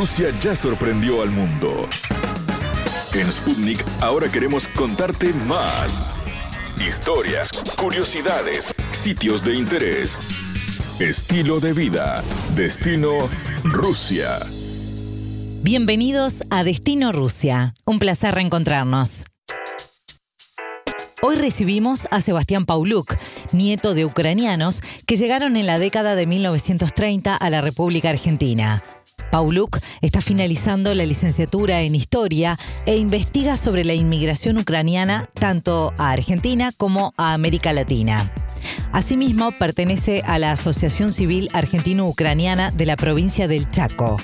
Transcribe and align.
Rusia 0.00 0.32
ya 0.42 0.56
sorprendió 0.56 1.20
al 1.20 1.30
mundo. 1.30 1.86
En 3.12 3.30
Sputnik 3.30 3.84
ahora 4.00 4.32
queremos 4.32 4.66
contarte 4.68 5.30
más. 5.46 6.24
Historias, 6.80 7.50
curiosidades, 7.76 8.74
sitios 9.02 9.44
de 9.44 9.56
interés, 9.56 10.14
estilo 11.00 11.60
de 11.60 11.74
vida, 11.74 12.24
destino 12.54 13.28
Rusia. 13.62 14.38
Bienvenidos 15.62 16.44
a 16.48 16.64
Destino 16.64 17.12
Rusia. 17.12 17.74
Un 17.84 17.98
placer 17.98 18.34
reencontrarnos. 18.34 19.26
Hoy 21.20 21.36
recibimos 21.36 22.08
a 22.10 22.22
Sebastián 22.22 22.64
Pauluk, 22.64 23.16
nieto 23.52 23.92
de 23.92 24.06
ucranianos 24.06 24.80
que 25.06 25.16
llegaron 25.16 25.58
en 25.58 25.66
la 25.66 25.78
década 25.78 26.14
de 26.14 26.26
1930 26.26 27.36
a 27.36 27.50
la 27.50 27.60
República 27.60 28.08
Argentina. 28.08 28.82
Pauluk 29.30 29.78
está 30.00 30.20
finalizando 30.20 30.94
la 30.94 31.04
licenciatura 31.04 31.82
en 31.82 31.94
Historia 31.94 32.58
e 32.86 32.96
investiga 32.96 33.56
sobre 33.56 33.84
la 33.84 33.94
inmigración 33.94 34.58
ucraniana 34.58 35.28
tanto 35.34 35.92
a 35.98 36.10
Argentina 36.10 36.72
como 36.76 37.14
a 37.16 37.32
América 37.32 37.72
Latina. 37.72 38.32
Asimismo, 38.92 39.52
pertenece 39.52 40.22
a 40.26 40.38
la 40.38 40.52
Asociación 40.52 41.12
Civil 41.12 41.48
Argentino-Ucraniana 41.52 42.70
de 42.70 42.86
la 42.86 42.96
provincia 42.96 43.46
del 43.48 43.68
Chaco. 43.68 44.16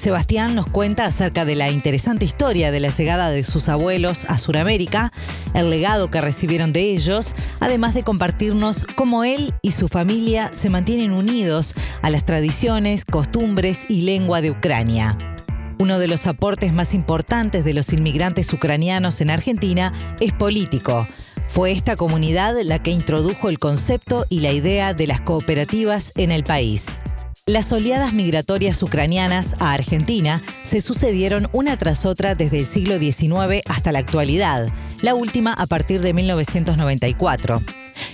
Sebastián 0.00 0.54
nos 0.54 0.66
cuenta 0.66 1.04
acerca 1.04 1.44
de 1.44 1.54
la 1.54 1.70
interesante 1.70 2.24
historia 2.24 2.70
de 2.70 2.80
la 2.80 2.88
llegada 2.88 3.28
de 3.30 3.44
sus 3.44 3.68
abuelos 3.68 4.24
a 4.28 4.38
Sudamérica, 4.38 5.12
el 5.52 5.68
legado 5.68 6.10
que 6.10 6.22
recibieron 6.22 6.72
de 6.72 6.94
ellos, 6.94 7.34
además 7.60 7.92
de 7.92 8.02
compartirnos 8.02 8.86
cómo 8.96 9.24
él 9.24 9.52
y 9.60 9.72
su 9.72 9.88
familia 9.88 10.54
se 10.54 10.70
mantienen 10.70 11.12
unidos 11.12 11.74
a 12.00 12.08
las 12.08 12.24
tradiciones, 12.24 13.04
costumbres 13.04 13.84
y 13.90 14.00
lengua 14.00 14.40
de 14.40 14.52
Ucrania. 14.52 15.18
Uno 15.78 15.98
de 15.98 16.08
los 16.08 16.26
aportes 16.26 16.72
más 16.72 16.94
importantes 16.94 17.62
de 17.62 17.74
los 17.74 17.92
inmigrantes 17.92 18.50
ucranianos 18.54 19.20
en 19.20 19.28
Argentina 19.28 19.92
es 20.18 20.32
político. 20.32 21.06
Fue 21.46 21.72
esta 21.72 21.96
comunidad 21.96 22.54
la 22.64 22.82
que 22.82 22.90
introdujo 22.90 23.50
el 23.50 23.58
concepto 23.58 24.24
y 24.30 24.40
la 24.40 24.52
idea 24.52 24.94
de 24.94 25.06
las 25.06 25.20
cooperativas 25.20 26.12
en 26.16 26.32
el 26.32 26.42
país. 26.42 26.86
Las 27.50 27.72
oleadas 27.72 28.12
migratorias 28.12 28.80
ucranianas 28.80 29.56
a 29.58 29.72
Argentina 29.72 30.40
se 30.62 30.80
sucedieron 30.80 31.48
una 31.50 31.76
tras 31.76 32.06
otra 32.06 32.36
desde 32.36 32.60
el 32.60 32.66
siglo 32.66 32.96
XIX 32.96 33.60
hasta 33.68 33.90
la 33.90 33.98
actualidad, 33.98 34.68
la 35.02 35.16
última 35.16 35.52
a 35.54 35.66
partir 35.66 36.00
de 36.00 36.14
1994. 36.14 37.60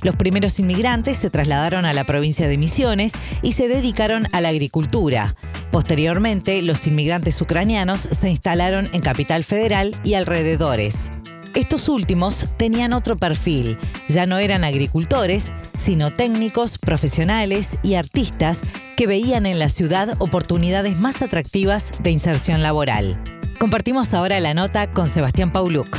Los 0.00 0.16
primeros 0.16 0.58
inmigrantes 0.58 1.18
se 1.18 1.28
trasladaron 1.28 1.84
a 1.84 1.92
la 1.92 2.04
provincia 2.04 2.48
de 2.48 2.56
Misiones 2.56 3.12
y 3.42 3.52
se 3.52 3.68
dedicaron 3.68 4.26
a 4.32 4.40
la 4.40 4.48
agricultura. 4.48 5.36
Posteriormente, 5.70 6.62
los 6.62 6.86
inmigrantes 6.86 7.38
ucranianos 7.42 8.08
se 8.18 8.30
instalaron 8.30 8.88
en 8.94 9.02
Capital 9.02 9.44
Federal 9.44 9.94
y 10.02 10.14
alrededores. 10.14 11.10
Estos 11.52 11.90
últimos 11.90 12.46
tenían 12.56 12.94
otro 12.94 13.18
perfil, 13.18 13.76
ya 14.08 14.24
no 14.24 14.38
eran 14.38 14.64
agricultores, 14.64 15.52
sino 15.74 16.10
técnicos, 16.10 16.78
profesionales 16.78 17.76
y 17.82 17.96
artistas 17.96 18.60
que 18.96 19.06
veían 19.06 19.44
en 19.44 19.58
la 19.58 19.68
ciudad 19.68 20.16
oportunidades 20.20 20.98
más 20.98 21.20
atractivas 21.20 22.02
de 22.02 22.10
inserción 22.10 22.62
laboral. 22.62 23.22
Compartimos 23.60 24.14
ahora 24.14 24.40
la 24.40 24.54
nota 24.54 24.90
con 24.90 25.08
Sebastián 25.08 25.52
Pauluk. 25.52 25.98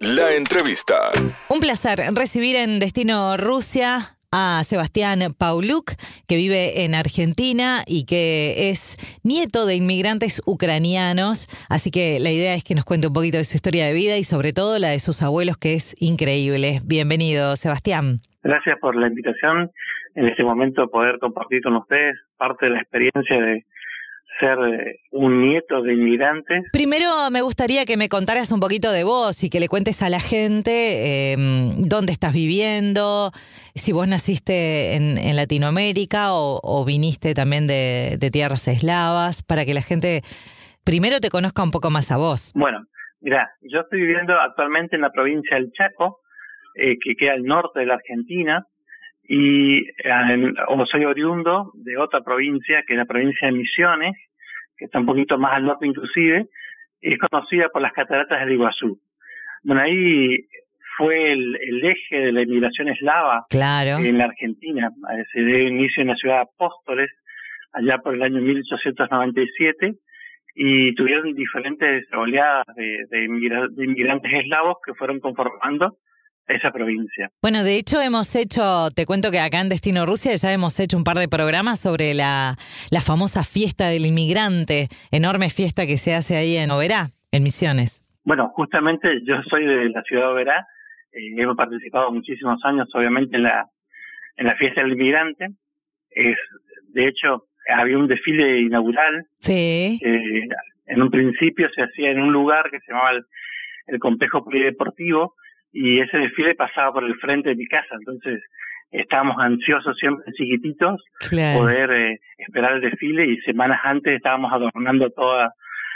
La 0.00 0.34
entrevista. 0.34 0.94
Un 1.48 1.60
placer 1.60 2.00
recibir 2.14 2.56
en 2.56 2.78
Destino 2.78 3.36
Rusia 3.36 4.16
a 4.30 4.62
Sebastián 4.64 5.20
Pauluk, 5.36 5.92
que 6.28 6.36
vive 6.36 6.84
en 6.84 6.94
Argentina 6.94 7.82
y 7.86 8.04
que 8.04 8.70
es 8.70 8.96
nieto 9.22 9.66
de 9.66 9.76
inmigrantes 9.76 10.42
ucranianos. 10.44 11.48
Así 11.68 11.90
que 11.90 12.18
la 12.20 12.30
idea 12.30 12.54
es 12.54 12.64
que 12.64 12.74
nos 12.74 12.84
cuente 12.84 13.06
un 13.08 13.12
poquito 13.12 13.38
de 13.38 13.44
su 13.44 13.56
historia 13.56 13.86
de 13.86 13.92
vida 13.92 14.16
y 14.16 14.24
sobre 14.24 14.52
todo 14.52 14.78
la 14.78 14.88
de 14.88 15.00
sus 15.00 15.22
abuelos, 15.22 15.56
que 15.56 15.74
es 15.74 15.96
increíble. 16.00 16.80
Bienvenido, 16.84 17.56
Sebastián. 17.56 18.20
Gracias 18.42 18.78
por 18.80 18.94
la 18.94 19.06
invitación. 19.08 19.70
En 20.14 20.28
este 20.28 20.44
momento 20.44 20.88
poder 20.88 21.18
compartir 21.18 21.62
con 21.62 21.76
ustedes 21.76 22.16
parte 22.36 22.66
de 22.66 22.72
la 22.72 22.80
experiencia 22.80 23.40
de, 23.40 23.64
ser 24.38 24.58
eh, 24.58 25.00
un 25.12 25.42
nieto 25.42 25.82
de 25.82 25.94
inmigrantes. 25.94 26.64
Primero 26.72 27.08
me 27.30 27.42
gustaría 27.42 27.84
que 27.84 27.96
me 27.96 28.08
contaras 28.08 28.50
un 28.52 28.60
poquito 28.60 28.90
de 28.92 29.04
vos 29.04 29.42
y 29.44 29.50
que 29.50 29.60
le 29.60 29.68
cuentes 29.68 30.02
a 30.02 30.08
la 30.08 30.20
gente 30.20 31.32
em, 31.32 31.82
dónde 31.88 32.12
estás 32.12 32.32
viviendo, 32.32 33.30
si 33.74 33.92
vos 33.92 34.08
naciste 34.08 34.94
en, 34.96 35.14
Latinoamérica 35.36 36.28
o, 36.32 36.84
viniste 36.86 37.34
también 37.34 37.66
de, 37.66 38.30
tierras 38.32 38.68
eslavas, 38.68 39.42
para 39.42 39.64
que 39.64 39.74
la 39.74 39.82
gente 39.82 40.22
primero 40.84 41.18
te 41.20 41.28
conozca 41.28 41.62
un 41.62 41.70
poco 41.70 41.90
más 41.90 42.12
a 42.12 42.16
vos. 42.16 42.52
Bueno, 42.54 42.84
mira, 43.20 43.50
yo 43.62 43.80
estoy 43.80 44.00
viviendo 44.00 44.34
actualmente 44.40 44.96
en 44.96 45.02
la 45.02 45.10
provincia 45.10 45.56
del 45.56 45.72
Chaco, 45.72 46.20
eh, 46.76 46.96
que 47.02 47.16
queda 47.16 47.32
al 47.32 47.42
norte 47.42 47.80
de 47.80 47.86
la 47.86 47.94
Argentina, 47.94 48.66
y 49.26 49.86
o 50.68 50.86
soy 50.86 51.04
oriundo 51.04 51.72
de 51.74 51.96
otra 51.96 52.20
provincia, 52.20 52.82
que 52.86 52.94
es 52.94 52.98
la 52.98 53.06
provincia 53.06 53.48
de 53.48 53.52
Misiones, 53.54 54.14
que 54.76 54.84
está 54.86 54.98
un 54.98 55.06
poquito 55.06 55.38
más 55.38 55.54
al 55.54 55.64
norte 55.64 55.86
inclusive, 55.86 56.46
es 57.00 57.18
conocida 57.18 57.68
por 57.68 57.82
las 57.82 57.92
cataratas 57.92 58.40
del 58.40 58.52
Iguazú. 58.52 58.98
Bueno, 59.62 59.82
ahí 59.82 60.46
fue 60.96 61.32
el, 61.32 61.84
eje 61.84 62.16
de 62.16 62.32
la 62.32 62.42
inmigración 62.42 62.88
eslava 62.88 63.46
en 63.50 64.18
la 64.18 64.24
Argentina. 64.24 64.90
Se 65.32 65.40
dio 65.40 65.58
inicio 65.58 66.02
en 66.02 66.08
la 66.08 66.16
ciudad 66.16 66.36
de 66.36 66.42
Apóstoles, 66.42 67.10
allá 67.72 67.98
por 67.98 68.14
el 68.14 68.22
año 68.22 68.40
1897, 68.40 69.94
y 70.54 70.94
tuvieron 70.94 71.34
diferentes 71.34 72.06
oleadas 72.12 72.66
de, 72.76 73.06
de 73.10 73.24
inmigrantes 73.24 74.32
eslavos 74.32 74.76
que 74.84 74.94
fueron 74.94 75.18
conformando 75.18 75.96
esa 76.48 76.70
provincia. 76.70 77.30
Bueno, 77.42 77.64
de 77.64 77.76
hecho 77.76 78.00
hemos 78.00 78.34
hecho, 78.34 78.90
te 78.94 79.06
cuento 79.06 79.30
que 79.30 79.40
acá 79.40 79.60
en 79.60 79.68
Destino 79.68 80.06
Rusia 80.06 80.34
ya 80.36 80.52
hemos 80.52 80.78
hecho 80.78 80.96
un 80.96 81.04
par 81.04 81.16
de 81.16 81.28
programas 81.28 81.80
sobre 81.80 82.14
la, 82.14 82.56
la 82.90 83.00
famosa 83.00 83.44
fiesta 83.44 83.88
del 83.88 84.06
inmigrante, 84.06 84.88
enorme 85.10 85.50
fiesta 85.50 85.86
que 85.86 85.96
se 85.96 86.14
hace 86.14 86.36
ahí 86.36 86.56
en 86.56 86.70
Oberá, 86.70 87.08
en 87.32 87.42
Misiones. 87.42 88.02
Bueno, 88.24 88.50
justamente 88.54 89.20
yo 89.24 89.36
soy 89.50 89.66
de 89.66 89.90
la 89.90 90.02
ciudad 90.02 90.26
de 90.26 90.32
Oberá, 90.32 90.66
eh, 91.12 91.32
hemos 91.36 91.56
participado 91.56 92.10
muchísimos 92.12 92.60
años 92.64 92.88
obviamente 92.94 93.36
en 93.36 93.44
la, 93.44 93.66
en 94.36 94.46
la 94.46 94.56
fiesta 94.56 94.82
del 94.82 94.92
inmigrante. 94.92 95.48
Es, 96.10 96.36
de 96.92 97.08
hecho, 97.08 97.46
había 97.68 97.98
un 97.98 98.06
desfile 98.06 98.60
inaugural. 98.60 99.26
Sí. 99.38 99.98
en 100.86 101.02
un 101.02 101.10
principio 101.10 101.68
se 101.74 101.82
hacía 101.82 102.10
en 102.10 102.20
un 102.20 102.32
lugar 102.32 102.70
que 102.70 102.80
se 102.80 102.92
llamaba 102.92 103.12
el, 103.12 103.24
el 103.86 103.98
complejo 103.98 104.44
polideportivo, 104.44 105.34
y 105.74 106.00
ese 106.00 106.18
desfile 106.18 106.54
pasaba 106.54 106.92
por 106.92 107.04
el 107.04 107.16
frente 107.16 107.50
de 107.50 107.56
mi 107.56 107.66
casa, 107.66 107.96
entonces 107.98 108.40
estábamos 108.92 109.36
ansiosos 109.40 109.96
siempre 109.98 110.32
chiquititos 110.32 111.02
poder 111.56 111.90
eh, 111.90 112.20
esperar 112.38 112.74
el 112.74 112.80
desfile 112.80 113.26
y 113.26 113.40
semanas 113.40 113.80
antes 113.82 114.14
estábamos 114.14 114.52
adornando 114.52 115.10
todas 115.10 115.50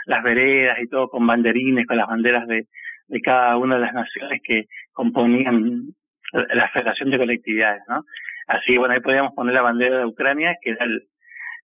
las 0.07 0.23
veredas 0.25 0.79
y 0.83 0.89
todo 0.89 1.09
con 1.09 1.25
banderines, 1.27 1.87
con 1.87 1.97
las 1.97 2.09
banderas 2.09 2.49
de, 2.49 2.65
de 3.07 3.21
cada 3.21 3.57
una 3.57 3.77
de 3.77 3.83
las 3.83 3.95
naciones 3.95 4.41
que 4.43 4.65
componían 4.93 5.95
la 6.33 6.69
Federación 6.71 7.11
de 7.11 7.19
Colectividades, 7.19 7.83
¿no? 7.89 8.03
Así 8.49 8.77
bueno, 8.77 8.95
ahí 8.95 9.01
podíamos 9.01 9.33
poner 9.35 9.55
la 9.55 9.63
bandera 9.63 9.99
de 9.99 10.07
Ucrania, 10.07 10.57
que 10.61 10.71
era 10.71 10.85
el, 10.85 11.03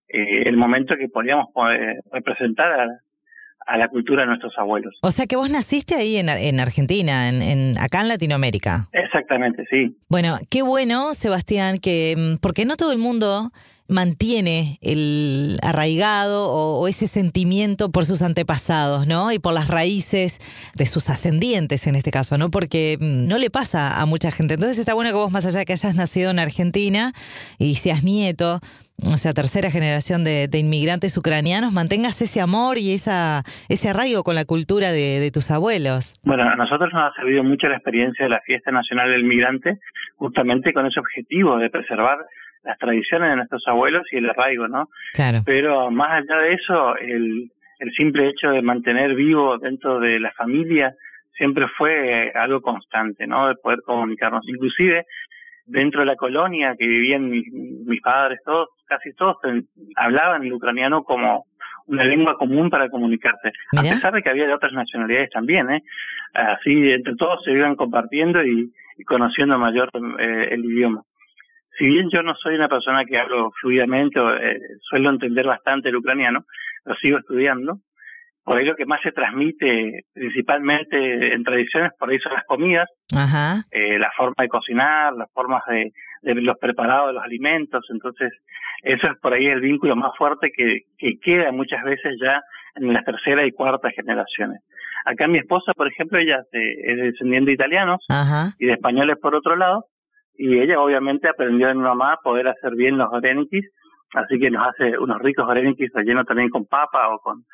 eh, 0.09 0.43
el 0.47 0.57
momento 0.57 0.97
que 0.97 1.09
podíamos 1.09 1.47
poder 1.53 1.97
representar 2.13 2.81
a, 2.81 2.87
a 3.67 3.77
la 3.79 3.89
cultura 3.89 4.23
de 4.23 4.29
nuestros 4.29 4.53
abuelos. 4.59 4.95
O 5.03 5.11
sea 5.11 5.27
que 5.27 5.37
vos 5.37 5.51
naciste 5.51 5.95
ahí 5.95 6.17
en, 6.17 6.29
en 6.29 6.61
Argentina, 6.61 7.29
en, 7.29 7.43
en, 7.43 7.79
acá 7.79 8.01
en 8.01 8.09
Latinoamérica. 8.09 8.89
Exactamente, 8.93 9.65
sí. 9.71 9.97
Bueno, 10.09 10.39
qué 10.51 10.63
bueno, 10.63 11.15
Sebastián, 11.15 11.79
que 11.79 12.15
mm, 12.17 12.41
porque 12.41 12.65
no 12.65 12.77
todo 12.77 12.93
el 12.93 12.99
mundo 12.99 13.51
mantiene 13.89 14.79
el 14.81 15.59
arraigado 15.63 16.51
o, 16.51 16.89
ese 16.89 17.07
sentimiento 17.07 17.91
por 17.91 18.07
sus 18.07 18.23
antepasados, 18.23 19.07
¿no? 19.07 19.31
Y 19.33 19.39
por 19.39 19.53
las 19.53 19.69
raíces 19.69 20.39
de 20.75 20.87
sus 20.87 21.11
ascendientes 21.11 21.87
en 21.87 21.95
este 21.95 22.11
caso, 22.11 22.39
¿no? 22.39 22.51
Porque 22.51 22.97
mm, 22.99 23.29
no 23.29 23.39
le 23.39 23.51
pasa 23.51 24.01
a 24.01 24.07
mucha 24.07 24.31
gente. 24.31 24.55
Entonces 24.55 24.79
está 24.79 24.95
bueno 24.95 25.11
que 25.11 25.17
vos, 25.17 25.33
más 25.33 25.45
allá 25.45 25.61
de 25.61 25.65
que 25.67 25.75
hayas 25.75 25.95
nacido 25.97 26.31
en 26.31 26.39
Argentina 26.39 27.13
y 27.59 27.75
seas 27.75 28.05
nieto, 28.05 28.61
o 29.03 29.17
sea, 29.17 29.33
tercera 29.33 29.71
generación 29.71 30.25
de, 30.25 30.49
inmigrantes 30.53 31.17
ucranianos, 31.17 31.73
mantengas 31.73 32.21
ese 32.23 32.41
amor 32.41 32.79
y 32.79 32.95
esa 32.95 33.43
ese 33.69 33.89
arraigo 33.89 34.23
con 34.23 34.35
la 34.35 34.45
cultura 34.45 34.93
de, 34.93 35.21
de 35.21 35.31
tus 35.31 35.51
abuelos. 35.51 36.15
Bueno, 36.23 36.45
a 36.45 36.57
nosotros 36.57 36.93
nos 36.93 37.11
ha 37.11 37.17
servido 37.17 37.43
mucho 37.43 37.67
la 37.69 37.77
experiencia 37.77 38.25
de 38.25 38.31
la 38.31 38.41
Fiesta 38.41 38.71
Nacional 38.71 39.11
del 39.11 39.25
Migrante, 39.25 39.79
justamente 40.17 40.73
con 40.73 40.87
ese 40.87 41.01
objetivo 41.01 41.59
de 41.59 41.71
preservar 41.71 42.19
las 42.63 42.79
tradiciones 42.79 43.31
de 43.31 43.37
nuestros 43.37 43.63
abuelos 43.67 44.03
y 44.11 44.17
el 44.17 44.31
arraigo, 44.31 44.69
¿no? 44.69 44.89
Claro. 45.13 45.39
Pero 45.45 45.91
más 45.91 46.23
allá 46.23 46.41
de 46.41 46.55
eso, 46.55 46.97
el, 46.97 47.51
el 47.79 47.93
simple 47.93 48.29
hecho 48.29 48.51
de 48.51 48.63
mantener 48.63 49.15
vivo 49.15 49.59
dentro 49.59 50.01
de 50.01 50.19
la 50.19 50.33
familia 50.33 50.95
siempre 51.37 51.67
fue 51.77 52.33
algo 52.35 52.61
constante, 52.63 53.27
¿no? 53.27 53.49
De 53.49 53.57
poder 53.57 53.81
comunicarnos. 53.85 54.49
Inclusive 54.49 55.05
dentro 55.67 56.01
de 56.01 56.07
la 56.07 56.17
colonia 56.17 56.75
que 56.79 56.87
vivían 56.87 57.31
mis, 57.31 57.51
mis 57.53 58.01
padres, 58.01 58.41
todos, 58.45 58.69
casi 58.87 59.13
todos 59.15 59.37
hablaban 59.97 60.45
el 60.45 60.53
ucraniano 60.53 61.05
como 61.05 61.47
una 61.87 62.05
lengua 62.05 62.37
común 62.39 62.71
para 62.71 62.89
comunicarse, 62.89 63.53
a 63.77 63.83
pesar 63.83 64.15
de 64.15 64.23
que 64.23 64.31
había 64.31 64.47
de 64.47 64.55
otras 64.55 64.73
nacionalidades 64.73 65.31
también, 65.31 65.71
¿eh? 65.71 65.83
Así, 66.33 66.91
entre 66.91 67.15
todos 67.17 67.43
se 67.45 67.53
iban 67.53 67.77
compartiendo 67.77 68.43
y, 68.45 68.73
conociendo 69.07 69.59
mayor 69.59 69.91
eh, 70.19 70.49
el 70.53 70.65
idioma. 70.65 71.03
Si 71.77 71.85
bien 71.85 72.09
yo 72.11 72.23
no 72.23 72.35
soy 72.37 72.55
una 72.55 72.69
persona 72.69 73.05
que 73.05 73.19
hablo 73.19 73.51
fluidamente, 73.61 74.21
o, 74.21 74.35
eh, 74.35 74.59
suelo 74.81 75.11
entender 75.11 75.45
bastante 75.47 75.89
el 75.89 75.97
ucraniano, 75.97 76.45
lo 76.85 76.95
sigo 76.97 77.19
estudiando, 77.19 77.81
por 78.45 78.59
ahí 78.59 78.65
lo 78.65 78.77
que 78.77 78.85
más 78.85 79.01
se 79.03 79.13
transmite 79.13 80.03
principalmente 80.13 81.35
en 81.35 81.43
tradiciones, 81.43 81.93
por 81.99 82.11
ahí 82.11 82.19
son 82.19 82.35
las 82.35 82.45
comidas, 82.45 82.89
Eh, 83.71 83.99
la 83.99 84.11
forma 84.17 84.35
de 84.39 84.49
cocinar, 84.49 85.13
las 85.15 85.31
formas 85.33 85.63
de, 85.69 85.91
de, 86.23 86.35
los 86.43 86.59
preparados 86.59 87.09
de 87.09 87.13
los 87.15 87.23
alimentos, 87.23 87.85
entonces 87.91 88.33
eso 88.83 89.07
es 89.07 89.19
por 89.21 89.33
ahí 89.33 89.47
el 89.47 89.61
vínculo 89.61 89.97
más 89.97 90.13
fuerte 90.17 90.51
que, 90.55 90.81
que 90.99 91.19
queda 91.23 91.53
muchas 91.53 91.83
veces 91.85 92.17
ya 92.21 92.41
en 92.77 92.93
las 92.93 93.05
tercera 93.05 93.47
y 93.47 93.53
cuarta 93.53 93.91
generaciones. 93.91 94.61
Acá 95.07 95.29
mi 95.29 95.39
esposa, 95.39 95.73
por 95.75 95.87
ejemplo, 95.87 96.19
ella 96.19 96.41
es 96.53 96.97
descendiente 96.97 97.51
de 97.51 97.55
italianos 97.55 98.01
y 98.59 98.67
de 98.67 98.73
españoles 98.73 99.17
por 99.21 99.35
otro 99.35 99.55
lado, 99.57 99.85
y 100.37 100.59
ella 100.59 100.81
obviamente 100.81 101.29
aprendió 101.29 101.69
de 101.69 101.75
mi 101.75 101.83
mamá 101.83 102.15
a 102.15 102.21
poder 102.23 102.49
hacer 102.49 102.75
bien 102.75 102.99
los 102.99 103.09
orenikis, 103.13 103.71
así 104.15 104.39
que 104.39 104.51
nos 104.51 104.67
hace 104.69 104.99
unos 104.99 105.21
ricos 105.21 105.47
orenikis 105.49 105.91
rellenos 105.95 106.27
también 106.27 106.49
con 106.49 106.67
papa 106.67 107.09
o 107.15 107.19
con 107.19 107.45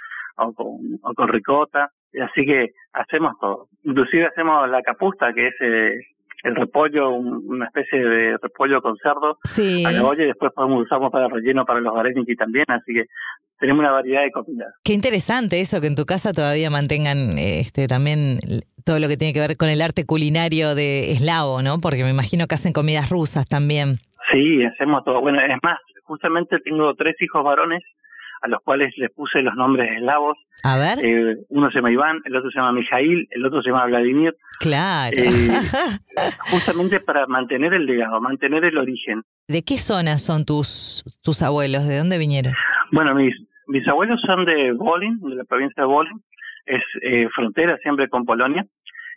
o 0.40 0.52
con, 0.52 0.98
o 1.02 1.14
con 1.14 1.28
ricota, 1.28 1.90
así 2.22 2.44
que 2.44 2.70
hacemos 2.92 3.34
todo. 3.40 3.68
Inclusive 3.84 4.26
hacemos 4.26 4.68
la 4.68 4.82
capusta, 4.82 5.32
que 5.32 5.48
es 5.48 5.54
eh, 5.60 6.00
el 6.42 6.56
repollo, 6.56 7.10
una 7.10 7.66
especie 7.66 7.98
de 7.98 8.36
repollo 8.38 8.80
con 8.80 8.96
cerdo 8.96 9.38
sí. 9.44 9.84
a 9.84 9.92
la 9.92 10.04
olla 10.04 10.24
y 10.24 10.28
después 10.28 10.52
podemos 10.54 10.84
usarlo 10.84 11.10
para 11.10 11.28
relleno 11.28 11.64
para 11.64 11.80
los 11.80 11.96
areniki 11.96 12.34
también, 12.34 12.64
así 12.68 12.94
que 12.94 13.04
tenemos 13.58 13.80
una 13.80 13.92
variedad 13.92 14.22
de 14.22 14.30
comidas. 14.30 14.74
Qué 14.84 14.94
interesante 14.94 15.60
eso, 15.60 15.80
que 15.80 15.86
en 15.86 15.96
tu 15.96 16.06
casa 16.06 16.32
todavía 16.32 16.70
mantengan 16.70 17.36
este 17.36 17.86
también 17.86 18.38
todo 18.84 18.98
lo 18.98 19.08
que 19.08 19.16
tiene 19.16 19.34
que 19.34 19.40
ver 19.40 19.56
con 19.58 19.68
el 19.68 19.82
arte 19.82 20.06
culinario 20.06 20.74
de 20.74 21.12
eslavo, 21.12 21.62
¿no? 21.62 21.78
Porque 21.82 22.02
me 22.02 22.10
imagino 22.10 22.46
que 22.46 22.54
hacen 22.54 22.72
comidas 22.72 23.10
rusas 23.10 23.46
también. 23.46 24.00
Sí, 24.32 24.64
hacemos 24.64 25.04
todo. 25.04 25.20
Bueno, 25.20 25.40
es 25.40 25.58
más, 25.62 25.78
justamente 26.04 26.58
tengo 26.60 26.94
tres 26.94 27.16
hijos 27.20 27.44
varones 27.44 27.82
a 28.42 28.48
los 28.48 28.60
cuales 28.62 28.92
les 28.96 29.10
puse 29.10 29.42
los 29.42 29.54
nombres 29.54 29.90
eslavos. 29.96 30.38
A 30.64 30.76
ver. 30.76 30.98
Eh, 31.04 31.36
uno 31.48 31.70
se 31.70 31.76
llama 31.76 31.92
Iván, 31.92 32.20
el 32.24 32.36
otro 32.36 32.50
se 32.50 32.58
llama 32.58 32.72
Mijail, 32.72 33.28
el 33.30 33.46
otro 33.46 33.62
se 33.62 33.70
llama 33.70 33.86
Vladimir. 33.86 34.34
Claro. 34.58 35.16
Eh, 35.16 35.28
justamente 36.50 37.00
para 37.00 37.26
mantener 37.26 37.74
el 37.74 37.86
legado, 37.86 38.20
mantener 38.20 38.64
el 38.64 38.78
origen. 38.78 39.22
¿De 39.48 39.62
qué 39.62 39.76
zona 39.76 40.18
son 40.18 40.44
tus, 40.44 41.04
tus 41.22 41.42
abuelos? 41.42 41.86
¿De 41.86 41.98
dónde 41.98 42.18
vinieron? 42.18 42.52
Bueno, 42.92 43.14
mis, 43.14 43.34
mis 43.66 43.86
abuelos 43.88 44.20
son 44.26 44.44
de 44.44 44.72
Volin, 44.72 45.18
de 45.20 45.36
la 45.36 45.44
provincia 45.44 45.82
de 45.82 45.86
Volin. 45.86 46.22
Es 46.66 46.82
eh, 47.02 47.28
frontera 47.34 47.78
siempre 47.82 48.08
con 48.08 48.24
Polonia. 48.24 48.64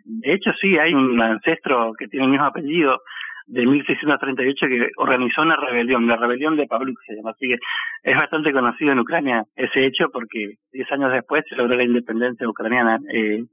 De 0.06 0.34
hecho, 0.34 0.52
sí, 0.60 0.78
hay 0.78 0.94
un 0.94 1.22
ancestro 1.22 1.94
que 1.98 2.08
tiene 2.08 2.26
el 2.26 2.32
mismo 2.32 2.46
apellido 2.46 3.02
de 3.48 3.66
1638 3.66 4.68
que 4.68 4.90
organizó 4.98 5.42
una 5.42 5.56
rebelión, 5.56 6.08
la 6.08 6.18
rebelión 6.18 6.56
de 6.58 6.68
Pavluk 6.68 6.98
se 7.06 7.16
llama, 7.16 7.32
así 7.32 7.48
que 7.48 7.58
es 8.04 8.18
bastante 8.18 8.52
conocido 8.52 8.92
en 8.92 9.00
Ucrania 9.00 9.44
ese 9.56 9.86
hecho 9.86 10.06
porque 10.12 10.56
10 10.72 10.92
años 10.92 11.12
después 11.12 11.44
se 11.50 11.56
logró 11.56 11.76
la 11.76 11.84
independencia 11.84 12.48
ucraniana 12.48 13.00
eh, 13.14 13.44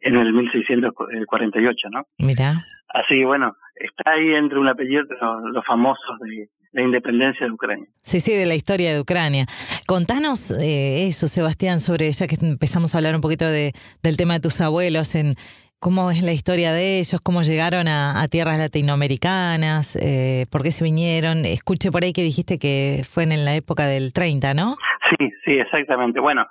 en 0.00 0.16
el 0.16 0.32
1648, 0.32 1.88
¿no? 1.90 2.02
Mira. 2.18 2.52
Así 2.88 3.16
que 3.18 3.24
bueno, 3.24 3.52
está 3.74 4.12
ahí 4.12 4.34
entre 4.34 4.58
un 4.58 4.68
apellido 4.68 5.02
de 5.04 5.16
los, 5.52 5.64
famosos 5.66 6.18
de 6.20 6.48
la 6.72 6.82
independencia 6.82 7.46
de 7.46 7.52
Ucrania. 7.52 7.86
Sí, 8.00 8.20
sí, 8.20 8.34
de 8.34 8.46
la 8.46 8.54
historia 8.54 8.94
de 8.94 9.00
Ucrania. 9.00 9.44
Contanos 9.86 10.50
eh, 10.62 11.06
eso, 11.06 11.28
Sebastián, 11.28 11.80
sobre, 11.80 12.10
ya 12.12 12.26
que 12.26 12.36
empezamos 12.40 12.94
a 12.94 12.98
hablar 12.98 13.14
un 13.14 13.20
poquito 13.20 13.44
de, 13.44 13.72
del 14.02 14.16
tema 14.16 14.34
de 14.34 14.40
tus 14.40 14.60
abuelos 14.60 15.14
en 15.14 15.34
cómo 15.80 16.10
es 16.10 16.22
la 16.22 16.32
historia 16.32 16.72
de 16.72 16.98
ellos, 16.98 17.20
cómo 17.22 17.42
llegaron 17.42 17.86
a, 17.88 18.26
tierras 18.30 18.58
latinoamericanas, 18.58 19.96
eh, 19.96 20.46
por 20.50 20.62
qué 20.62 20.70
se 20.70 20.84
vinieron. 20.84 21.44
Escuché 21.44 21.90
por 21.90 22.02
ahí 22.02 22.12
que 22.12 22.22
dijiste 22.22 22.58
que 22.58 23.02
fue 23.04 23.24
en 23.24 23.44
la 23.44 23.54
época 23.54 23.86
del 23.86 24.12
30, 24.12 24.54
¿no? 24.54 24.76
Sí, 25.10 25.30
sí, 25.44 25.52
exactamente. 25.52 26.20
Bueno, 26.20 26.46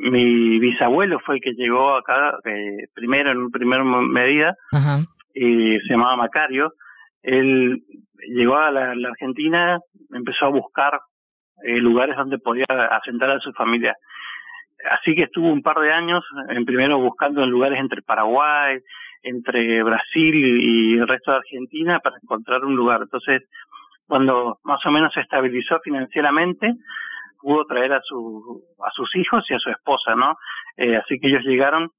mi 0.00 0.58
bisabuelo 0.58 1.18
fue 1.20 1.36
el 1.36 1.40
que 1.40 1.52
llegó 1.52 1.96
acá 1.96 2.38
eh, 2.44 2.86
primero 2.94 3.32
en 3.32 3.50
primera 3.50 3.82
medida, 3.84 4.54
y 5.34 5.78
se 5.80 5.88
llamaba 5.90 6.16
Macario. 6.16 6.72
Él 7.22 7.82
llegó 8.28 8.56
a 8.56 8.70
la, 8.70 8.92
Argentina, 9.08 9.78
empezó 10.12 10.46
a 10.46 10.50
buscar 10.50 11.00
eh, 11.64 11.78
lugares 11.78 12.16
donde 12.16 12.38
podía 12.38 12.66
asentar 12.90 13.30
a 13.30 13.40
su 13.40 13.52
familia 13.52 13.94
así 14.90 15.14
que 15.14 15.24
estuvo 15.24 15.48
un 15.48 15.62
par 15.62 15.78
de 15.78 15.92
años, 15.92 16.24
en 16.48 16.64
primero 16.64 16.98
buscando 16.98 17.42
en 17.42 17.50
lugares 17.50 17.78
entre 17.78 18.02
Paraguay, 18.02 18.78
entre 19.22 19.82
Brasil 19.82 20.34
y 20.34 20.98
el 20.98 21.08
resto 21.08 21.32
de 21.32 21.38
Argentina 21.38 21.98
para 22.00 22.16
encontrar 22.22 22.64
un 22.64 22.76
lugar. 22.76 23.02
Entonces, 23.02 23.42
cuando 24.06 24.58
más 24.64 24.84
o 24.86 24.90
menos 24.90 25.12
se 25.12 25.20
estabilizó 25.20 25.80
financieramente, 25.80 26.74
pudo 27.40 27.64
traer 27.66 27.92
a 27.92 28.00
su 28.02 28.62
a 28.84 28.90
sus 28.90 29.14
hijos 29.16 29.44
y 29.50 29.54
a 29.54 29.58
su 29.58 29.70
esposa, 29.70 30.14
¿no? 30.14 30.36
Eh, 30.76 30.96
así 30.96 31.18
que 31.18 31.28
ellos 31.28 31.44
llegaron, 31.44 31.90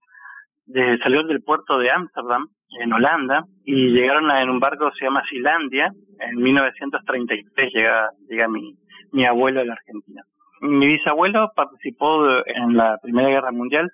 de, 0.65 0.97
salieron 0.99 1.27
del 1.27 1.41
puerto 1.41 1.77
de 1.77 1.91
Ámsterdam, 1.91 2.47
en 2.79 2.93
Holanda, 2.93 3.43
y 3.63 3.91
llegaron 3.91 4.29
en 4.31 4.49
un 4.49 4.59
barco 4.59 4.89
que 4.89 4.99
se 4.99 5.05
llama 5.05 5.23
Silandia, 5.29 5.91
en 6.19 6.35
1933 6.35 7.73
llega, 7.73 8.09
llega 8.27 8.47
mi, 8.47 8.73
mi 9.11 9.25
abuelo 9.25 9.61
de 9.61 9.67
la 9.67 9.73
Argentina 9.73 10.23
mi 10.61 10.87
bisabuelo 10.87 11.51
participó 11.55 12.25
en 12.45 12.75
la 12.75 12.97
Primera 13.01 13.29
Guerra 13.29 13.51
Mundial, 13.51 13.91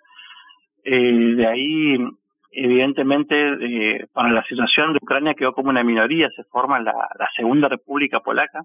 eh, 0.83 1.35
de 1.35 1.47
ahí 1.47 1.97
evidentemente 2.51 3.35
eh, 3.35 4.07
para 4.13 4.29
la 4.31 4.43
situación 4.43 4.93
de 4.93 4.99
Ucrania 5.01 5.33
quedó 5.33 5.53
como 5.53 5.69
una 5.69 5.83
minoría, 5.83 6.27
se 6.35 6.43
forma 6.45 6.79
la, 6.79 6.93
Segunda 7.35 7.67
República 7.67 8.19
Polaca, 8.19 8.61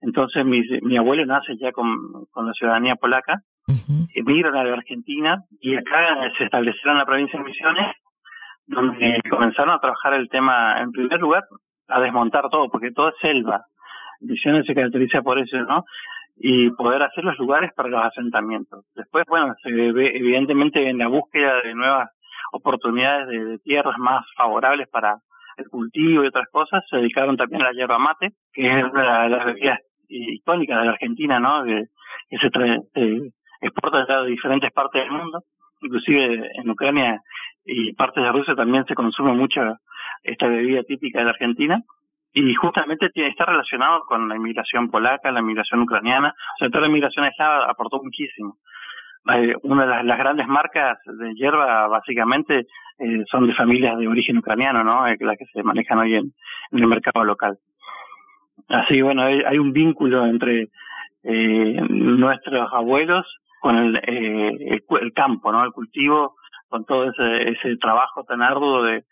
entonces 0.00 0.44
mi, 0.44 0.62
mi 0.82 0.96
abuelo 0.96 1.26
nace 1.26 1.56
ya 1.58 1.72
con, 1.72 2.24
con 2.30 2.46
la 2.46 2.52
ciudadanía 2.54 2.96
polaca, 2.96 3.42
emigran 4.14 4.56
a 4.56 4.64
la 4.64 4.74
Argentina 4.74 5.44
y 5.60 5.76
acá 5.76 6.30
se 6.38 6.44
establecieron 6.44 6.94
en 6.94 6.98
la 6.98 7.06
provincia 7.06 7.38
de 7.38 7.44
Misiones, 7.44 7.96
donde 8.66 9.20
comenzaron 9.28 9.74
a 9.74 9.80
trabajar 9.80 10.14
el 10.14 10.28
tema, 10.28 10.80
en 10.80 10.90
primer 10.92 11.20
lugar, 11.20 11.44
a 11.88 12.00
desmontar 12.00 12.48
todo, 12.50 12.68
porque 12.70 12.92
todo 12.92 13.08
es 13.08 13.14
selva. 13.20 13.64
Misiones 14.20 14.66
se 14.66 14.74
caracteriza 14.74 15.22
por 15.22 15.38
eso, 15.38 15.58
¿no? 15.62 15.84
Y 16.42 16.70
poder 16.70 17.02
hacer 17.02 17.22
los 17.22 17.38
lugares 17.38 17.70
para 17.74 17.90
los 17.90 18.02
asentamientos. 18.02 18.86
Después, 18.94 19.24
bueno, 19.28 19.54
se 19.62 19.70
ve 19.70 20.16
evidentemente 20.16 20.88
en 20.88 20.96
la 20.96 21.08
búsqueda 21.08 21.60
de 21.62 21.74
nuevas 21.74 22.08
oportunidades 22.52 23.28
de, 23.28 23.58
tierras 23.58 23.98
más 23.98 24.24
favorables 24.36 24.88
para 24.88 25.18
el 25.58 25.68
cultivo 25.68 26.24
y 26.24 26.28
otras 26.28 26.48
cosas, 26.50 26.82
se 26.88 26.96
dedicaron 26.96 27.36
también 27.36 27.60
a 27.60 27.66
la 27.66 27.72
yerba 27.72 27.98
mate, 27.98 28.30
que 28.54 28.62
es 28.62 28.84
una 28.84 29.24
de 29.24 29.28
las 29.28 29.44
bebidas 29.44 29.80
icónicas 30.08 30.78
de 30.78 30.84
la 30.86 30.92
Argentina, 30.92 31.38
¿no? 31.38 31.62
Que, 31.64 31.84
se, 32.30 32.48
se 32.94 33.30
exporta 33.60 34.22
de 34.22 34.30
diferentes 34.30 34.72
partes 34.72 35.02
del 35.02 35.12
mundo, 35.12 35.42
inclusive 35.82 36.50
en 36.54 36.70
Ucrania 36.70 37.20
y 37.66 37.92
partes 37.92 38.24
de 38.24 38.32
Rusia 38.32 38.54
también 38.54 38.86
se 38.86 38.94
consume 38.94 39.34
mucho 39.34 39.60
esta 40.22 40.48
bebida 40.48 40.82
típica 40.84 41.18
de 41.18 41.24
la 41.26 41.32
Argentina 41.32 41.82
y 42.32 42.54
justamente 42.54 43.10
tiene, 43.10 43.30
está 43.30 43.44
relacionado 43.44 44.02
con 44.06 44.28
la 44.28 44.36
inmigración 44.36 44.90
polaca, 44.90 45.32
la 45.32 45.40
inmigración 45.40 45.80
ucraniana, 45.80 46.28
o 46.28 46.58
sea, 46.58 46.68
toda 46.68 46.82
la 46.82 46.88
inmigración 46.88 47.24
eslava 47.24 47.66
aportó 47.68 48.00
muchísimo. 48.02 48.56
Eh, 49.34 49.54
una 49.64 49.86
de 49.86 50.04
las, 50.04 50.18
grandes 50.18 50.46
marcas 50.46 50.98
de 51.04 51.34
hierba 51.34 51.86
básicamente 51.88 52.66
eh, 52.98 53.24
son 53.30 53.46
de 53.46 53.54
familias 53.54 53.98
de 53.98 54.08
origen 54.08 54.38
ucraniano, 54.38 54.82
¿no? 54.82 55.06
Eh, 55.06 55.16
las 55.20 55.36
que 55.36 55.44
se 55.46 55.62
manejan 55.62 55.98
hoy 55.98 56.14
en, 56.14 56.32
el 56.72 56.86
mercado 56.86 57.24
local. 57.24 57.58
Así 58.68 59.02
bueno, 59.02 59.24
hay, 59.24 59.58
un 59.58 59.72
vínculo 59.72 60.24
entre 60.26 60.68
nuestros 61.22 62.72
abuelos 62.72 63.26
con 63.60 63.76
el, 63.76 64.00
el, 64.04 64.82
el, 64.88 65.12
campo, 65.12 65.52
¿no? 65.52 65.64
El 65.64 65.72
cultivo, 65.72 66.36
con 66.68 66.84
todo 66.84 67.10
ese, 67.10 67.50
ese 67.50 67.76
trabajo 67.76 68.24
tan 68.24 68.42
arduo 68.42 68.84
de 68.84 69.04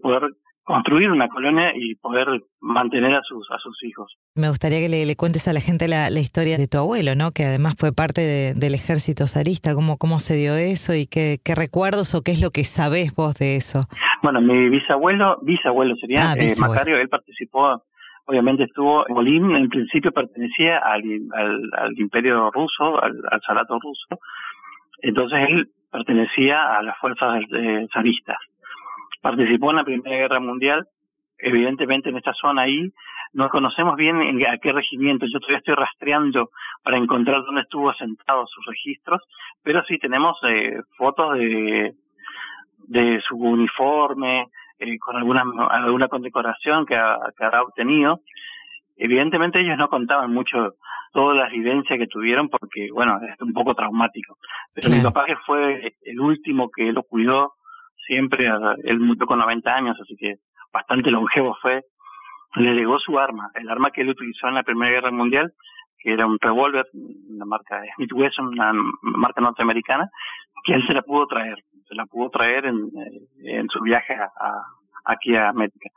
poder 0.00 0.30
construir 0.68 1.10
una 1.10 1.28
colonia 1.28 1.72
y 1.74 1.94
poder 1.94 2.26
mantener 2.60 3.14
a 3.14 3.22
sus 3.22 3.50
a 3.50 3.56
sus 3.56 3.82
hijos. 3.84 4.14
Me 4.34 4.48
gustaría 4.48 4.80
que 4.80 4.90
le, 4.90 5.16
cuentes 5.16 5.48
a 5.48 5.54
la 5.54 5.60
gente 5.60 5.88
la, 5.88 6.10
historia 6.20 6.58
de 6.58 6.68
tu 6.68 6.76
abuelo, 6.76 7.14
¿no? 7.14 7.30
Que 7.32 7.44
además 7.44 7.74
fue 7.78 7.90
parte 7.90 8.52
del 8.54 8.74
ejército 8.74 9.26
zarista. 9.26 9.72
¿Cómo, 9.72 9.96
¿Cómo 9.96 10.20
se 10.20 10.34
dio 10.34 10.52
eso 10.56 10.92
y 10.92 11.06
qué, 11.06 11.38
qué 11.42 11.54
recuerdos 11.54 12.14
o 12.14 12.20
qué 12.20 12.32
es 12.32 12.42
lo 12.42 12.50
que 12.50 12.64
sabés 12.64 13.14
vos 13.16 13.32
de 13.40 13.56
eso? 13.56 13.80
Bueno, 14.22 14.42
mi 14.42 14.68
bisabuelo, 14.68 15.38
bisabuelo 15.40 15.96
sería 15.96 16.32
ah, 16.32 16.34
eh, 16.36 16.52
Macario, 16.60 16.98
él 17.00 17.08
participó, 17.08 17.82
obviamente 18.26 18.64
estuvo 18.64 19.08
en 19.08 19.14
Bolín, 19.14 19.50
en 19.56 19.70
principio 19.70 20.12
pertenecía 20.12 20.80
al, 20.84 21.02
al, 21.32 21.98
imperio 21.98 22.50
ruso, 22.50 23.02
al, 23.02 23.16
al 23.30 23.40
zarato 23.40 23.78
ruso, 23.80 24.20
entonces 25.00 25.38
él 25.48 25.70
pertenecía 25.90 26.76
a 26.76 26.82
las 26.82 26.98
fuerzas 26.98 27.42
zaristas 27.90 28.36
participó 29.20 29.70
en 29.70 29.76
la 29.76 29.84
Primera 29.84 30.16
Guerra 30.16 30.40
Mundial 30.40 30.86
evidentemente 31.38 32.10
en 32.10 32.16
esta 32.16 32.32
zona 32.34 32.62
ahí 32.62 32.92
no 33.32 33.48
conocemos 33.48 33.96
bien 33.96 34.16
a 34.46 34.58
qué 34.58 34.72
regimiento. 34.72 35.26
Yo 35.26 35.38
todavía 35.38 35.58
estoy 35.58 35.74
rastreando 35.74 36.50
para 36.82 36.96
encontrar 36.96 37.42
dónde 37.44 37.62
estuvo 37.62 37.92
sentado 37.94 38.46
sus 38.46 38.64
registros, 38.66 39.22
pero 39.62 39.82
sí 39.84 39.98
tenemos 39.98 40.36
eh, 40.48 40.80
fotos 40.96 41.34
de, 41.34 41.94
de 42.86 43.20
su 43.28 43.36
uniforme, 43.36 44.46
eh, 44.78 44.98
con 44.98 45.16
alguna, 45.16 45.44
alguna 45.70 46.08
condecoración 46.08 46.86
que, 46.86 46.94
que 47.36 47.44
habrá 47.44 47.62
obtenido. 47.62 48.20
Evidentemente 48.96 49.60
ellos 49.60 49.76
no 49.76 49.88
contaban 49.88 50.32
mucho 50.32 50.74
todas 51.12 51.36
las 51.36 51.52
vivencias 51.52 51.98
que 51.98 52.06
tuvieron 52.06 52.48
porque, 52.48 52.88
bueno, 52.92 53.20
es 53.22 53.40
un 53.40 53.52
poco 53.52 53.74
traumático. 53.74 54.38
Pero 54.74 54.88
mi 54.88 55.02
papá 55.02 55.26
que 55.26 55.36
fue 55.46 55.94
el 56.02 56.20
último 56.20 56.70
que 56.70 56.92
lo 56.92 57.02
cuidó 57.02 57.52
siempre, 58.08 58.50
él 58.84 58.98
murió 58.98 59.26
con 59.26 59.38
90 59.38 59.70
años, 59.72 59.96
así 60.00 60.16
que 60.16 60.36
bastante 60.72 61.10
longevo 61.10 61.56
fue, 61.62 61.82
le 62.56 62.74
legó 62.74 62.98
su 62.98 63.18
arma, 63.18 63.50
el 63.54 63.68
arma 63.68 63.90
que 63.90 64.00
él 64.00 64.08
utilizó 64.08 64.48
en 64.48 64.54
la 64.54 64.64
Primera 64.64 64.90
Guerra 64.90 65.10
Mundial, 65.12 65.52
que 65.98 66.12
era 66.12 66.26
un 66.26 66.38
revólver, 66.40 66.86
una 66.94 67.44
marca 67.44 67.80
Smith 67.94 68.12
Wesson, 68.12 68.48
una 68.48 68.72
marca 69.02 69.40
norteamericana, 69.40 70.08
que 70.64 70.74
él 70.74 70.86
se 70.86 70.94
la 70.94 71.02
pudo 71.02 71.26
traer, 71.26 71.62
se 71.86 71.94
la 71.94 72.06
pudo 72.06 72.30
traer 72.30 72.66
en, 72.66 72.76
eh, 72.96 73.58
en 73.58 73.68
su 73.68 73.80
viaje 73.80 74.14
a, 74.14 74.30
aquí 75.04 75.36
a 75.36 75.50
América. 75.50 75.90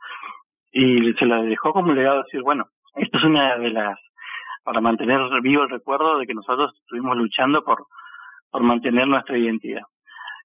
Y 0.70 1.12
se 1.14 1.26
la 1.26 1.42
dejó 1.42 1.72
como 1.72 1.92
legado 1.92 2.22
decir, 2.22 2.42
bueno, 2.42 2.66
esto 2.94 3.18
es 3.18 3.24
una 3.24 3.56
de 3.58 3.70
las, 3.70 3.98
para 4.64 4.80
mantener 4.80 5.20
vivo 5.42 5.62
el 5.62 5.70
recuerdo 5.70 6.18
de 6.18 6.26
que 6.26 6.34
nosotros 6.34 6.72
estuvimos 6.82 7.16
luchando 7.16 7.62
por, 7.64 7.86
por 8.50 8.62
mantener 8.62 9.08
nuestra 9.08 9.38
identidad. 9.38 9.82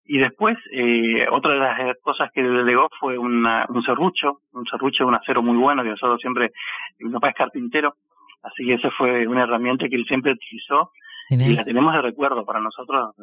Y 0.08 0.20
después, 0.20 0.58
eh, 0.72 1.28
otra 1.32 1.54
de 1.54 1.60
las 1.60 1.98
cosas 2.02 2.32
que 2.34 2.42
le 2.42 2.64
legó 2.64 2.88
fue 3.00 3.18
una, 3.18 3.66
un 3.70 3.84
serrucho, 3.84 4.40
un 4.54 4.66
serrucho 4.66 5.04
de 5.04 5.10
un 5.10 5.16
acero 5.16 5.44
muy 5.44 5.58
bueno, 5.58 5.84
que 5.84 5.90
nosotros 5.90 6.20
siempre, 6.22 6.52
mi 7.00 7.12
papá 7.12 7.30
es 7.30 7.36
carpintero, 7.36 7.96
así 8.44 8.66
que 8.66 8.76
esa 8.76 8.90
fue 8.92 9.28
una 9.28 9.44
herramienta 9.44 9.88
que 9.90 9.96
él 9.96 10.06
siempre 10.08 10.32
utilizó 10.32 10.92
y 11.30 11.56
la 11.56 11.66
tenemos 11.66 11.94
de 11.94 12.02
recuerdo 12.02 12.46
para 12.46 12.62
nosotros 12.62 13.14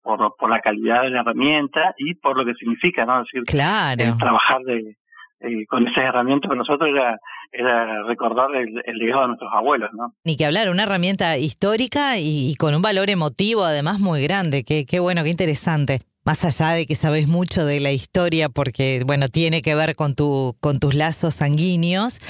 por, 0.00 0.36
por 0.36 0.48
la 0.48 0.60
calidad 0.60 1.02
de 1.02 1.10
la 1.10 1.22
herramienta 1.22 1.92
y 1.98 2.14
por 2.14 2.36
lo 2.36 2.44
que 2.44 2.54
significa, 2.54 3.04
¿no? 3.04 3.18
decir, 3.20 3.42
claro. 3.42 4.16
trabajar 4.16 4.60
de, 4.62 4.96
eh, 5.40 5.66
con 5.66 5.88
esas 5.88 6.04
herramientas 6.04 6.48
para 6.48 6.58
nosotros 6.58 6.88
era, 6.88 7.18
era 7.50 8.04
recordar 8.04 8.54
el, 8.54 8.74
legado 8.96 9.22
de 9.22 9.28
nuestros 9.28 9.50
abuelos, 9.52 9.90
¿no? 9.92 10.14
Ni 10.24 10.36
que 10.36 10.46
hablar, 10.46 10.70
una 10.70 10.84
herramienta 10.84 11.36
histórica 11.36 12.18
y, 12.18 12.54
con 12.60 12.76
un 12.76 12.82
valor 12.82 13.10
emotivo 13.10 13.64
además 13.64 13.98
muy 13.98 14.22
grande. 14.22 14.62
Qué, 14.62 14.84
qué 14.86 15.00
bueno, 15.00 15.24
qué 15.24 15.30
interesante. 15.30 15.98
Más 16.24 16.44
allá 16.44 16.74
de 16.74 16.86
que 16.86 16.94
sabes 16.94 17.28
mucho 17.28 17.64
de 17.64 17.80
la 17.80 17.90
historia 17.90 18.48
porque, 18.48 19.02
bueno, 19.04 19.26
tiene 19.28 19.60
que 19.60 19.74
ver 19.74 19.96
con, 19.96 20.14
tu, 20.14 20.54
con 20.60 20.78
tus 20.78 20.94
lazos 20.94 21.34
sanguíneos, 21.34 22.20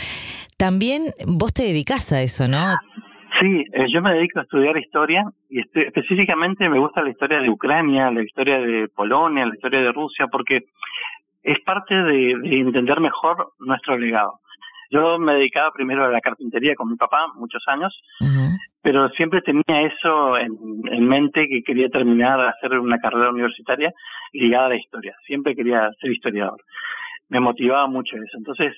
también 0.56 1.02
vos 1.26 1.52
te 1.52 1.62
dedicas 1.62 2.10
a 2.12 2.22
eso, 2.22 2.48
¿no? 2.48 2.74
Sí, 3.40 3.64
eh, 3.72 3.86
yo 3.92 4.02
me 4.02 4.14
dedico 4.14 4.40
a 4.40 4.42
estudiar 4.42 4.76
historia 4.76 5.24
y 5.48 5.60
específicamente 5.60 6.68
me 6.68 6.78
gusta 6.78 7.02
la 7.02 7.10
historia 7.10 7.40
de 7.40 7.50
Ucrania, 7.50 8.10
la 8.10 8.22
historia 8.22 8.58
de 8.58 8.88
Polonia, 8.88 9.46
la 9.46 9.54
historia 9.54 9.80
de 9.80 9.92
Rusia, 9.92 10.26
porque 10.30 10.60
es 11.42 11.58
parte 11.64 11.94
de, 11.94 12.32
entender 12.60 13.00
mejor 13.00 13.52
nuestro 13.58 13.98
legado. 13.98 14.40
Yo 14.90 15.18
me 15.18 15.34
dedicaba 15.34 15.70
primero 15.72 16.04
a 16.04 16.10
la 16.10 16.20
carpintería 16.20 16.74
con 16.74 16.90
mi 16.90 16.96
papá, 16.96 17.26
muchos 17.34 17.62
años, 17.66 17.98
pero 18.82 19.08
siempre 19.10 19.42
tenía 19.42 19.82
eso 19.82 20.36
en, 20.36 20.52
en, 20.90 21.06
mente 21.06 21.46
que 21.48 21.62
quería 21.62 21.88
terminar, 21.88 22.40
hacer 22.40 22.78
una 22.78 22.98
carrera 22.98 23.30
universitaria 23.30 23.92
ligada 24.32 24.66
a 24.66 24.70
la 24.70 24.76
historia. 24.76 25.14
Siempre 25.24 25.54
quería 25.54 25.88
ser 26.00 26.10
historiador. 26.10 26.60
Me 27.28 27.40
motivaba 27.40 27.86
mucho 27.86 28.16
eso. 28.16 28.36
Entonces, 28.36 28.74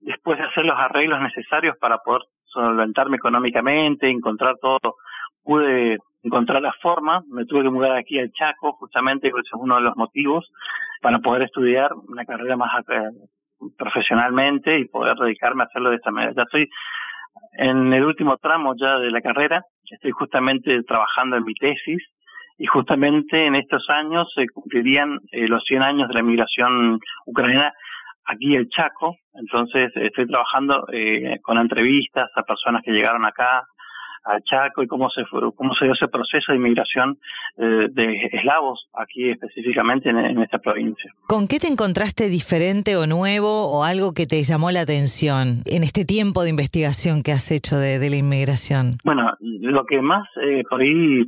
después 0.00 0.38
de 0.38 0.44
hacer 0.44 0.64
los 0.64 0.78
arreglos 0.78 1.20
necesarios 1.20 1.76
para 1.78 1.98
poder 1.98 2.22
solventarme 2.44 3.16
económicamente, 3.16 4.08
encontrar 4.08 4.56
todo, 4.60 4.94
pude 5.42 5.98
encontrar 6.22 6.62
la 6.62 6.72
forma, 6.82 7.22
me 7.28 7.46
tuve 7.46 7.62
que 7.62 7.70
mudar 7.70 7.96
aquí 7.96 8.18
al 8.18 8.30
Chaco, 8.32 8.72
justamente, 8.74 9.28
ese 9.28 9.38
es 9.38 9.52
uno 9.54 9.76
de 9.76 9.82
los 9.82 9.96
motivos, 9.96 10.50
para 11.00 11.18
poder 11.18 11.42
estudiar 11.42 11.92
una 12.08 12.24
carrera 12.24 12.56
más 12.56 12.70
eh, 12.88 13.10
profesionalmente 13.78 14.78
y 14.78 14.86
poder 14.86 15.16
dedicarme 15.16 15.62
a 15.62 15.66
hacerlo 15.66 15.90
de 15.90 15.96
esta 15.96 16.10
manera. 16.10 16.32
Ya 16.36 16.42
estoy 16.42 16.68
en 17.52 17.92
el 17.92 18.04
último 18.04 18.36
tramo 18.38 18.74
ya 18.80 18.98
de 18.98 19.10
la 19.10 19.20
carrera, 19.20 19.62
estoy 19.90 20.12
justamente 20.12 20.82
trabajando 20.84 21.36
en 21.36 21.44
mi 21.44 21.54
tesis 21.54 22.02
y 22.58 22.66
justamente 22.66 23.46
en 23.46 23.54
estos 23.54 23.88
años 23.88 24.30
se 24.34 24.46
cumplirían 24.48 25.18
eh, 25.32 25.48
los 25.48 25.62
100 25.64 25.82
años 25.82 26.08
de 26.08 26.14
la 26.14 26.22
migración 26.22 27.00
ucraniana 27.26 27.72
aquí 28.24 28.54
el 28.54 28.68
Chaco, 28.68 29.16
entonces 29.34 29.90
estoy 29.96 30.26
trabajando 30.26 30.86
eh, 30.92 31.38
con 31.42 31.58
entrevistas 31.58 32.28
a 32.36 32.42
personas 32.42 32.82
que 32.84 32.92
llegaron 32.92 33.24
acá 33.24 33.64
al 34.24 34.42
Chaco 34.42 34.82
y 34.82 34.86
cómo 34.86 35.08
se 35.10 35.22
cómo 35.56 35.74
se 35.74 35.84
dio 35.84 35.94
ese 35.94 36.08
proceso 36.08 36.52
de 36.52 36.58
inmigración 36.58 37.18
eh, 37.56 37.88
de 37.90 38.28
eslavos 38.32 38.88
aquí 38.94 39.30
específicamente 39.30 40.10
en, 40.10 40.40
esta 40.42 40.58
provincia. 40.58 41.10
¿Con 41.26 41.48
qué 41.48 41.58
te 41.58 41.68
encontraste 41.68 42.28
diferente 42.28 42.96
o 42.96 43.06
nuevo 43.06 43.70
o 43.70 43.84
algo 43.84 44.12
que 44.12 44.26
te 44.26 44.42
llamó 44.42 44.70
la 44.70 44.82
atención 44.82 45.62
en 45.66 45.82
este 45.82 46.04
tiempo 46.04 46.42
de 46.42 46.50
investigación 46.50 47.22
que 47.22 47.32
has 47.32 47.50
hecho 47.50 47.76
de, 47.76 47.98
la 48.10 48.16
inmigración? 48.16 48.96
Bueno, 49.04 49.32
lo 49.40 49.84
que 49.84 50.00
más 50.02 50.26
eh, 50.42 50.62
por 50.68 50.80
ahí 50.80 51.24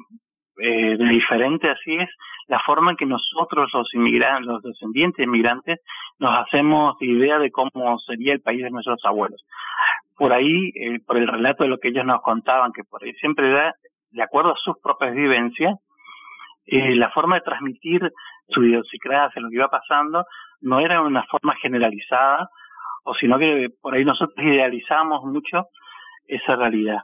eh, 0.59 0.97
de 0.97 1.09
diferente 1.09 1.71
así 1.71 1.95
es 1.95 2.09
la 2.49 2.61
forma 2.61 2.91
en 2.91 2.97
que 2.97 3.07
nosotros 3.07 3.71
los 3.73 3.95
inmigrantes, 3.95 4.47
los 4.47 4.63
descendientes 4.63 5.19
de 5.19 5.25
inmigrantes, 5.25 5.81
nos 6.19 6.39
hacemos 6.39 6.97
idea 7.01 7.39
de 7.39 7.51
cómo 7.51 7.99
sería 8.07 8.35
el 8.35 8.41
país 8.41 8.63
de 8.63 8.71
nuestros 8.71 9.01
abuelos. 9.05 9.43
Por 10.17 10.33
ahí, 10.33 10.71
eh, 10.75 11.01
por 11.07 11.17
el 11.17 11.27
relato 11.27 11.65
de 11.65 11.71
lo 11.71 11.79
que 11.79 11.89
ellos 11.89 12.05
nos 12.05 12.23
contaban, 12.23 12.73
que 12.73 12.85
por 12.85 13.03
ahí 13.03 13.13
siempre 13.15 13.49
era 13.51 13.75
de 14.11 14.23
acuerdo 14.23 14.53
a 14.53 14.57
sus 14.57 14.79
propias 14.83 15.15
vivencias, 15.15 15.79
eh, 16.67 16.95
la 16.95 17.11
forma 17.11 17.37
de 17.37 17.43
transmitir 17.43 18.13
su 18.49 18.63
idiosincrasia, 18.63 19.41
lo 19.41 19.49
que 19.49 19.57
iba 19.57 19.69
pasando, 19.69 20.25
no 20.61 20.81
era 20.81 21.01
una 21.01 21.25
forma 21.25 21.55
generalizada, 21.57 22.49
o 23.05 23.15
sino 23.15 23.39
que 23.39 23.69
por 23.81 23.95
ahí 23.95 24.05
nosotros 24.05 24.39
idealizamos 24.45 25.25
mucho 25.25 25.67
esa 26.27 26.57
realidad. 26.57 26.99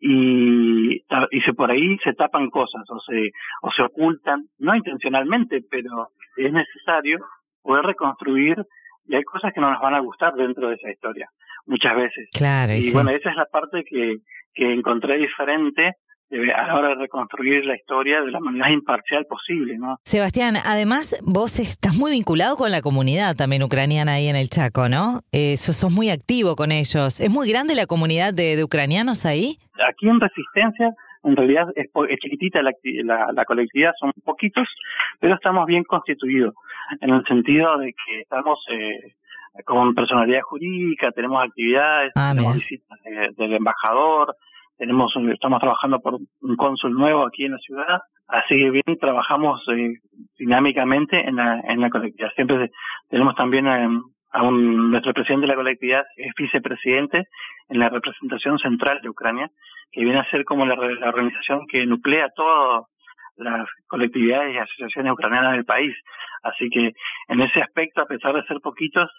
Y, 0.00 0.96
y 1.30 1.40
se 1.44 1.54
por 1.54 1.70
ahí 1.70 1.96
se 1.98 2.12
tapan 2.14 2.50
cosas 2.50 2.82
o 2.90 2.98
se 3.00 3.30
o 3.62 3.70
se 3.70 3.82
ocultan 3.82 4.44
no 4.58 4.74
intencionalmente 4.74 5.62
pero 5.70 6.08
es 6.36 6.52
necesario 6.52 7.20
poder 7.62 7.86
reconstruir 7.86 8.56
y 9.06 9.14
hay 9.14 9.22
cosas 9.22 9.52
que 9.52 9.60
no 9.60 9.70
nos 9.70 9.80
van 9.80 9.94
a 9.94 10.00
gustar 10.00 10.34
dentro 10.34 10.68
de 10.68 10.74
esa 10.76 10.90
historia 10.90 11.28
muchas 11.66 11.96
veces 11.96 12.28
claro 12.32 12.72
y 12.72 12.92
bueno 12.92 13.10
esa 13.10 13.30
es 13.30 13.36
la 13.36 13.46
parte 13.46 13.84
que 13.84 14.18
que 14.54 14.72
encontré 14.72 15.18
diferente 15.18 15.96
a 16.30 16.66
la 16.66 16.74
hora 16.74 16.88
de 16.90 16.94
reconstruir 16.96 17.64
la 17.64 17.76
historia 17.76 18.20
de 18.22 18.30
la 18.30 18.40
manera 18.40 18.70
imparcial 18.70 19.26
posible, 19.26 19.76
¿no? 19.78 19.98
Sebastián, 20.04 20.54
además 20.64 21.20
vos 21.24 21.58
estás 21.58 21.96
muy 21.96 22.12
vinculado 22.12 22.56
con 22.56 22.70
la 22.70 22.80
comunidad 22.80 23.36
también 23.36 23.62
ucraniana 23.62 24.14
ahí 24.14 24.28
en 24.28 24.36
el 24.36 24.48
Chaco, 24.48 24.88
¿no? 24.88 25.20
Eh, 25.32 25.56
sos, 25.56 25.84
muy 25.94 26.10
activo 26.10 26.56
con 26.56 26.72
ellos. 26.72 27.20
¿Es 27.20 27.30
muy 27.30 27.48
grande 27.48 27.74
la 27.74 27.86
comunidad 27.86 28.32
de, 28.32 28.62
ucranianos 28.64 29.26
ahí? 29.26 29.58
Aquí 29.86 30.08
en 30.08 30.18
Resistencia, 30.18 30.92
en 31.22 31.36
realidad 31.36 31.66
es, 31.76 31.88
chiquitita 32.20 32.62
la, 32.62 32.72
la, 33.32 33.44
colectividad, 33.44 33.92
son 34.00 34.12
poquitos, 34.24 34.66
pero 35.20 35.34
estamos 35.34 35.66
bien 35.66 35.84
constituidos, 35.84 36.54
en 37.00 37.10
el 37.10 37.24
sentido 37.24 37.78
de 37.78 37.92
que 37.92 38.20
estamos... 38.20 38.64
Eh, 38.70 39.14
con 39.64 39.94
personalidad 39.94 40.40
jurídica, 40.40 41.12
tenemos 41.12 41.44
actividades, 41.44 42.12
ah, 42.16 42.32
tenemos 42.34 42.56
visitas 42.56 42.98
del 43.36 43.52
embajador, 43.52 44.34
tenemos 44.76 45.14
estamos 45.32 45.60
trabajando 45.60 46.00
por 46.00 46.14
un 46.14 46.56
cónsul 46.56 46.92
nuevo 46.92 47.24
aquí 47.24 47.44
en 47.44 47.52
la 47.52 47.58
ciudad, 47.58 48.00
así 48.26 48.56
que 48.56 48.70
bien 48.70 48.98
trabajamos 49.00 49.62
eh, 49.68 49.94
dinámicamente 50.38 51.20
en 51.20 51.36
la, 51.36 51.60
en 51.60 51.80
la 51.80 51.90
colectividad. 51.90 52.32
Siempre 52.34 52.70
tenemos 53.08 53.36
también 53.36 53.68
a, 53.68 54.42
un, 54.42 54.90
nuestro 54.90 55.14
presidente 55.14 55.42
de 55.46 55.52
la 55.52 55.56
colectividad, 55.56 56.04
es 56.16 56.32
vicepresidente 56.36 57.28
en 57.68 57.78
la 57.78 57.88
representación 57.88 58.58
central 58.58 59.00
de 59.02 59.08
Ucrania, 59.08 59.50
que 59.92 60.02
viene 60.02 60.18
a 60.18 60.30
ser 60.30 60.44
como 60.44 60.66
la, 60.66 60.74
la 60.74 61.08
organización 61.08 61.66
que 61.68 61.86
nuclea 61.86 62.30
todas 62.34 62.86
las 63.36 63.68
colectividades 63.86 64.54
y 64.54 64.58
asociaciones 64.58 65.12
ucranianas 65.12 65.52
del 65.52 65.64
país. 65.64 65.94
Así 66.42 66.68
que 66.70 66.92
en 67.28 67.40
ese 67.40 67.62
aspecto, 67.62 68.02
a 68.02 68.06
pesar 68.06 68.34
de 68.34 68.44
ser 68.44 68.60
poquitos, 68.60 69.10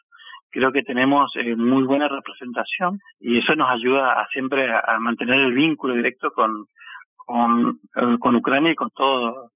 creo 0.49 0.71
que 0.71 0.83
tenemos 0.83 1.31
eh, 1.35 1.55
muy 1.55 1.83
buena 1.83 2.07
representación 2.07 2.99
y 3.19 3.39
eso 3.39 3.55
nos 3.55 3.69
ayuda 3.69 4.21
a 4.21 4.27
siempre 4.27 4.71
a, 4.71 4.97
mantener 4.99 5.39
el 5.39 5.53
vínculo 5.53 5.95
directo 5.95 6.31
con, 6.31 6.65
con, 7.17 7.79
eh, 7.95 8.17
con 8.19 8.35
Ucrania 8.35 8.71
y 8.71 8.75
con 8.75 8.89
todo 8.91 9.51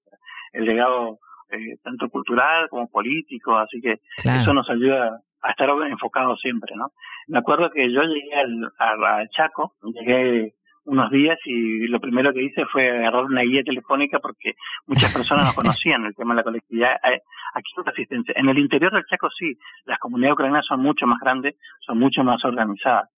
el 0.52 0.64
legado 0.66 1.18
eh, 1.50 1.76
tanto 1.82 2.08
cultural 2.10 2.68
como 2.68 2.88
político, 2.88 3.56
así 3.56 3.80
que 3.80 3.96
eso 4.22 4.52
nos 4.52 4.68
ayuda 4.68 5.20
a 5.42 5.50
estar 5.50 5.70
enfocados 5.88 6.38
siempre, 6.40 6.76
¿no? 6.76 6.90
Me 7.28 7.38
acuerdo 7.38 7.70
que 7.70 7.90
yo 7.90 8.02
llegué 8.02 8.34
al, 8.34 8.70
al 8.78 9.28
Chaco, 9.30 9.72
llegué 9.82 10.52
unos 10.90 11.08
días 11.10 11.38
y 11.44 11.86
lo 11.86 12.00
primero 12.00 12.32
que 12.32 12.42
hice 12.42 12.66
fue 12.66 12.90
agarrar 12.90 13.24
una 13.24 13.42
guía 13.42 13.62
telefónica 13.62 14.18
porque 14.18 14.54
muchas 14.86 15.14
personas 15.14 15.46
no 15.46 15.54
conocían 15.62 16.04
el 16.04 16.14
tema 16.16 16.34
de 16.34 16.38
la 16.38 16.42
colectividad. 16.42 16.96
aquí 17.54 17.70
no 17.76 17.84
hay 17.84 17.90
resistencia. 17.92 18.34
En 18.36 18.48
el 18.48 18.58
interior 18.58 18.92
del 18.92 19.04
Chaco 19.04 19.28
sí, 19.30 19.56
las 19.84 20.00
comunidades 20.00 20.34
ucranianas 20.34 20.66
son 20.66 20.80
mucho 20.80 21.06
más 21.06 21.20
grandes, 21.20 21.54
son 21.86 21.98
mucho 21.98 22.24
más 22.24 22.44
organizadas. 22.44 23.08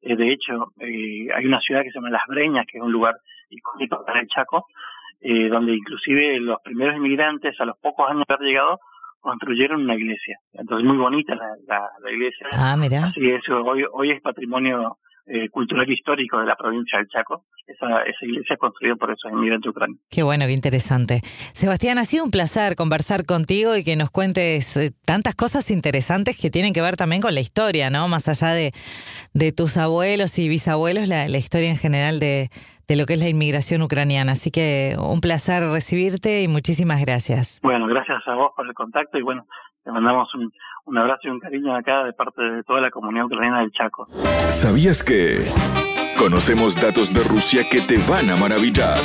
Eh, 0.00 0.14
de 0.14 0.32
hecho, 0.32 0.72
eh, 0.78 1.26
hay 1.34 1.44
una 1.44 1.60
ciudad 1.60 1.82
que 1.82 1.90
se 1.90 1.98
llama 1.98 2.10
Las 2.10 2.22
Breñas, 2.28 2.66
que 2.70 2.78
es 2.78 2.84
un 2.84 2.92
lugar 2.92 3.16
icónico 3.50 4.04
para 4.06 4.20
el 4.20 4.28
Chaco, 4.28 4.66
eh, 5.20 5.48
donde 5.48 5.74
inclusive 5.74 6.38
los 6.38 6.58
primeros 6.62 6.96
inmigrantes, 6.96 7.60
a 7.60 7.64
los 7.64 7.76
pocos 7.78 8.08
años 8.08 8.24
de 8.28 8.34
haber 8.34 8.46
llegado, 8.46 8.78
construyeron 9.18 9.82
una 9.82 9.96
iglesia. 9.96 10.38
Entonces, 10.52 10.86
muy 10.86 10.96
bonita 10.96 11.34
la, 11.34 11.48
la, 11.66 11.88
la 12.00 12.12
iglesia. 12.12 12.46
Ah, 12.52 12.76
mira. 12.78 13.06
Así 13.06 13.28
es, 13.28 13.42
hoy, 13.48 13.84
hoy 13.92 14.12
es 14.12 14.20
patrimonio 14.20 14.98
eh, 15.28 15.48
cultural 15.50 15.90
histórico 15.90 16.38
de 16.40 16.46
la 16.46 16.56
provincia 16.56 16.98
del 16.98 17.08
Chaco. 17.08 17.44
Esa, 17.66 18.02
esa 18.04 18.24
iglesia 18.24 18.56
construida 18.56 18.96
por 18.96 19.10
esos 19.10 19.30
inmigrantes 19.30 19.68
ucranianos. 19.68 20.02
Qué 20.10 20.22
bueno, 20.22 20.46
qué 20.46 20.52
interesante. 20.52 21.20
Sebastián, 21.52 21.98
ha 21.98 22.04
sido 22.06 22.24
un 22.24 22.30
placer 22.30 22.76
conversar 22.76 23.26
contigo 23.26 23.76
y 23.76 23.84
que 23.84 23.94
nos 23.94 24.10
cuentes 24.10 24.74
eh, 24.78 24.90
tantas 25.04 25.34
cosas 25.34 25.70
interesantes 25.70 26.38
que 26.40 26.48
tienen 26.48 26.72
que 26.72 26.80
ver 26.80 26.96
también 26.96 27.20
con 27.20 27.34
la 27.34 27.40
historia, 27.40 27.90
¿no? 27.90 28.08
Más 28.08 28.26
allá 28.26 28.54
de, 28.54 28.72
de 29.34 29.52
tus 29.52 29.76
abuelos 29.76 30.38
y 30.38 30.48
bisabuelos, 30.48 31.08
la, 31.08 31.28
la 31.28 31.36
historia 31.36 31.68
en 31.68 31.76
general 31.76 32.18
de, 32.20 32.48
de 32.88 32.96
lo 32.96 33.04
que 33.04 33.12
es 33.12 33.20
la 33.20 33.28
inmigración 33.28 33.82
ucraniana. 33.82 34.32
Así 34.32 34.50
que 34.50 34.96
un 34.98 35.20
placer 35.20 35.62
recibirte 35.62 36.42
y 36.42 36.48
muchísimas 36.48 37.04
gracias. 37.04 37.60
Bueno, 37.62 37.86
gracias 37.86 38.26
a 38.26 38.34
vos 38.34 38.52
por 38.56 38.66
el 38.66 38.72
contacto 38.72 39.18
y 39.18 39.22
bueno, 39.22 39.46
te 39.88 39.92
mandamos 39.92 40.28
un, 40.34 40.52
un 40.84 40.98
abrazo 40.98 41.20
y 41.24 41.28
un 41.30 41.40
cariño 41.40 41.74
acá 41.74 42.04
de 42.04 42.12
parte 42.12 42.42
de 42.42 42.62
toda 42.62 42.82
la 42.82 42.90
comunidad 42.90 43.24
ucraniana 43.24 43.60
del 43.60 43.72
Chaco. 43.72 44.06
¿Sabías 44.10 45.02
que 45.02 45.46
conocemos 46.18 46.76
datos 46.78 47.10
de 47.10 47.20
Rusia 47.24 47.66
que 47.70 47.80
te 47.80 47.96
van 48.06 48.28
a 48.28 48.36
maravillar? 48.36 49.00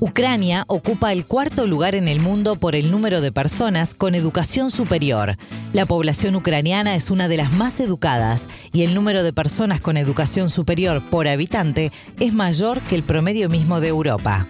Ucrania 0.00 0.64
ocupa 0.66 1.12
el 1.12 1.24
cuarto 1.24 1.68
lugar 1.68 1.94
en 1.94 2.08
el 2.08 2.18
mundo 2.18 2.56
por 2.56 2.74
el 2.74 2.90
número 2.90 3.20
de 3.20 3.30
personas 3.30 3.94
con 3.94 4.16
educación 4.16 4.72
superior. 4.72 5.36
La 5.72 5.86
población 5.86 6.34
ucraniana 6.34 6.96
es 6.96 7.12
una 7.12 7.28
de 7.28 7.36
las 7.36 7.52
más 7.52 7.78
educadas 7.78 8.48
y 8.72 8.82
el 8.82 8.96
número 8.96 9.22
de 9.22 9.32
personas 9.32 9.80
con 9.80 9.96
educación 9.96 10.48
superior 10.48 11.00
por 11.12 11.28
habitante 11.28 11.92
es 12.18 12.34
mayor 12.34 12.80
que 12.80 12.96
el 12.96 13.04
promedio 13.04 13.48
mismo 13.48 13.78
de 13.78 13.86
Europa. 13.86 14.46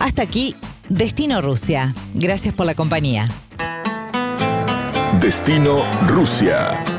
Hasta 0.00 0.22
aquí, 0.22 0.54
Destino 0.88 1.42
Rusia. 1.42 1.94
Gracias 2.14 2.54
por 2.54 2.66
la 2.66 2.74
compañía. 2.74 3.26
Destino 5.20 5.84
Rusia. 6.06 6.97